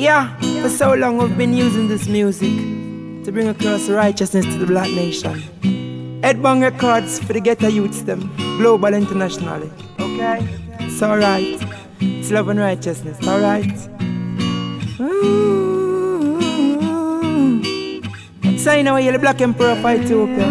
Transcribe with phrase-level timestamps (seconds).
[0.00, 2.56] Yeah, for so long we've been using this music
[3.26, 5.42] to bring across righteousness to the black nation.
[6.22, 9.70] Headbang Records for the ghetto youths them, global internationally.
[10.00, 10.38] Okay?
[10.80, 11.60] It's alright.
[12.00, 13.76] It's love and righteousness, alright?
[18.80, 20.48] You know you're the black emperor of Ethiopia.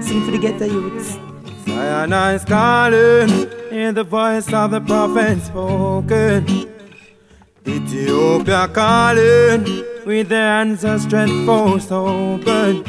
[0.00, 1.18] Sing for the ghetto youths.
[1.66, 3.28] Zion is calling,
[3.68, 6.77] hear the voice of the prophet spoken.
[7.68, 9.64] Ethiopia calling,
[10.06, 12.84] with their strength force open.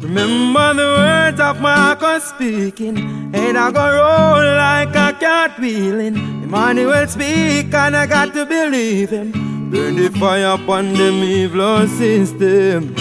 [0.00, 2.96] Remember the words of Marcus speaking,
[3.34, 6.16] and I go roll like a cartwheeling.
[6.44, 9.32] Emmanuel speak, and I got to believe him.
[9.70, 12.94] Burn the fire upon them evil system.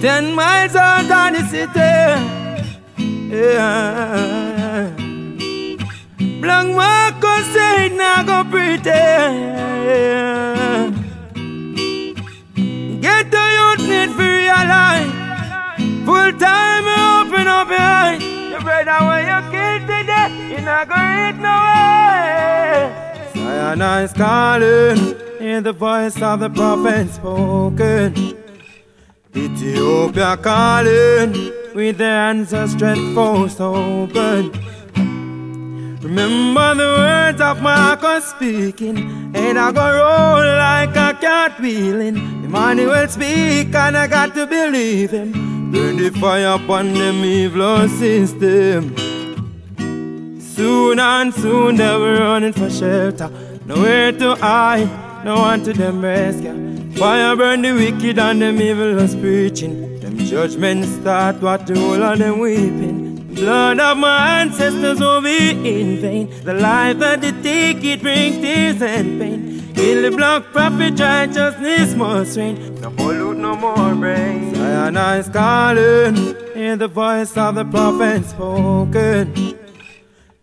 [0.00, 1.94] Ten miles out of the city,
[3.34, 4.55] yeah.
[8.50, 9.46] Pretend.
[13.00, 15.12] Get the youth need for realize.
[16.06, 18.22] Full time you open up your eyes.
[18.50, 22.26] Your brother when you kill today, you not gonna eat no way.
[23.34, 24.98] Zion is calling,
[25.38, 28.14] hear the voice of the prophet spoken.
[29.34, 34.65] Ethiopia calling, with their hands of strength forced open.
[36.06, 38.96] Remember the words of Marcus speaking,
[39.34, 42.16] and I go roll like a cartwheeling.
[42.44, 45.32] Emmanuel speak, and I got to believe him.
[45.72, 48.94] Burn the fire upon them evil system.
[50.40, 53.28] Soon and soon they were running for shelter,
[53.64, 56.92] nowhere to hide, no one to them rescue.
[56.92, 59.98] Fire burn the wicked and them evil was preaching.
[59.98, 63.05] Them judgments start, what the whole of them weeping.
[63.36, 66.30] Blood of my ancestors will be in vain.
[66.42, 69.74] The life that they take, it brings tears and pain.
[69.74, 72.80] Kill the black prophet, righteousness must reign.
[72.80, 74.54] No pollute no more brain.
[74.54, 76.16] Zion is calling,
[76.54, 79.34] hear the voice of the prophet spoken.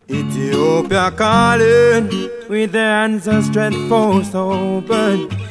[0.08, 5.43] Ethiopia calling, with their hands and strength forced open.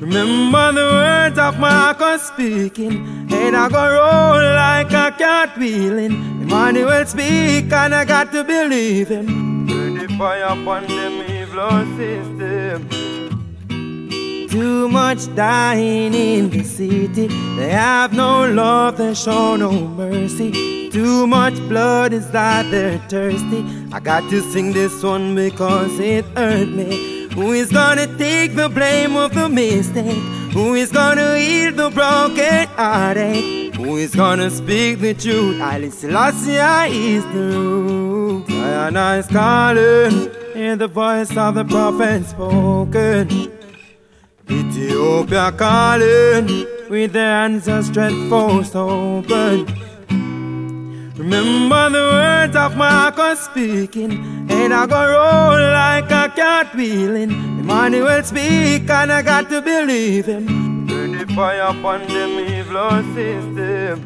[0.00, 6.40] Remember the words of Marcus speaking, and I go roll like a cartwheeling.
[6.40, 9.68] Emmanuel speak, and I got to believe him.
[10.16, 12.88] Fire upon them evil system.
[14.48, 17.28] Too much dying in the city.
[17.58, 20.88] They have no love, they show no mercy.
[20.90, 23.64] Too much blood is that they're thirsty.
[23.92, 27.19] I got to sing this one because it hurt me.
[27.34, 30.22] Who is gonna take the blame of the mistake?
[30.52, 33.74] Who is gonna heal the broken heartache?
[33.76, 35.60] Who is gonna speak the truth?
[35.60, 36.56] Alice Selassie
[37.14, 38.48] is the truth.
[38.48, 43.28] Zion is calling, hear the voice of the prophet spoken.
[44.50, 49.66] Ethiopia calling, with their hands strength forced open.
[51.16, 57.32] Remember the words of Marcus speaking, and I go roll like a cartwheeling.
[57.60, 60.86] Emmanuel speak, and I got to believe him.
[60.86, 63.96] Burn the fire upon them evil system.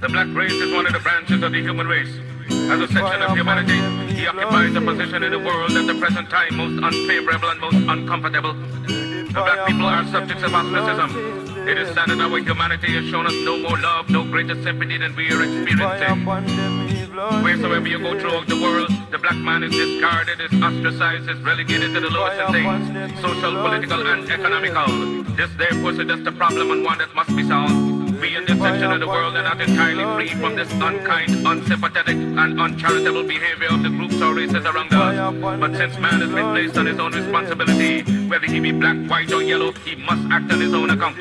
[0.00, 2.14] The black race is one of the branches of the human race.
[2.50, 3.78] As a section of humanity,
[4.14, 7.76] he occupies a position in the world at the present time most unfavorable and most
[7.76, 8.54] uncomfortable.
[8.54, 11.68] The black people are subjects of ostracism.
[11.68, 14.96] It is sad that our humanity has shown us no more love, no greater sympathy
[14.98, 16.77] than we are experiencing.
[17.18, 21.92] Wheresoever you go throughout the world, the black man is discarded, is ostracized, is relegated
[21.94, 25.24] to the lowest of things, social, political, and economical.
[25.34, 28.07] This therefore suggests a problem and one that must be solved.
[28.20, 32.16] We in this section of the world are not entirely free from this unkind, unsympathetic,
[32.16, 35.60] and uncharitable behavior of the groups or races around us.
[35.60, 39.32] But since man has been placed on his own responsibility, whether he be black, white,
[39.32, 41.16] or yellow, he must act on his own account.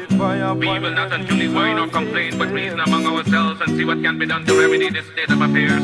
[0.60, 4.18] We will not unduly whine or complain, but reason among ourselves and see what can
[4.18, 5.84] be done to remedy this state of affairs.